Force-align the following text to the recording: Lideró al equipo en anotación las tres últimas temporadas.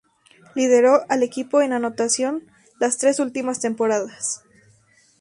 Lideró 0.55 1.03
al 1.09 1.21
equipo 1.21 1.61
en 1.61 1.73
anotación 1.73 2.47
las 2.79 2.97
tres 2.97 3.19
últimas 3.19 3.59
temporadas. 3.59 4.43